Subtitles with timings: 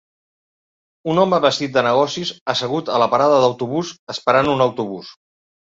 [1.13, 5.17] Un home vestit de negocis assegut a la parada d'autobús esperant un autobús.